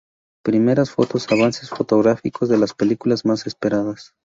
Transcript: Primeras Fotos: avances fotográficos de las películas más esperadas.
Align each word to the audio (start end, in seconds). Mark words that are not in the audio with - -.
Primeras 0.43 0.89
Fotos: 0.89 1.31
avances 1.31 1.69
fotográficos 1.69 2.49
de 2.49 2.57
las 2.57 2.73
películas 2.73 3.23
más 3.23 3.45
esperadas. 3.45 4.15